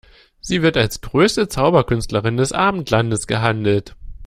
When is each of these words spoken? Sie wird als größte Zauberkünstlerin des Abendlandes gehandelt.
Sie 0.39 0.63
wird 0.63 0.77
als 0.77 1.01
größte 1.01 1.47
Zauberkünstlerin 1.47 2.35
des 2.35 2.53
Abendlandes 2.53 3.27
gehandelt. 3.27 3.95